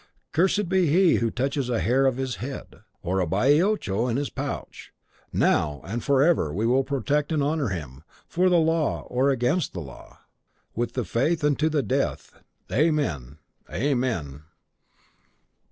Cursed 0.31 0.67
be 0.67 0.87
he 0.87 1.17
who 1.17 1.29
touches 1.29 1.69
a 1.69 1.79
hair 1.79 2.07
of 2.07 2.17
his 2.17 2.37
head, 2.37 2.81
or 3.03 3.19
a 3.19 3.27
baioccho 3.27 4.07
in 4.09 4.17
his 4.17 4.31
pouch. 4.31 4.91
Now 5.31 5.79
and 5.83 6.03
forever 6.03 6.51
we 6.51 6.65
will 6.65 6.83
protect 6.83 7.31
and 7.31 7.43
honour 7.43 7.67
him, 7.67 8.03
for 8.27 8.49
the 8.49 8.57
law 8.57 9.03
or 9.09 9.29
against 9.29 9.73
the 9.73 9.79
law; 9.79 10.17
with 10.73 10.93
the 10.93 11.05
faith 11.05 11.43
and 11.43 11.59
to 11.59 11.69
the 11.69 11.83
death. 11.83 12.33
Amen! 12.71 13.37
Amen!" 13.71 14.41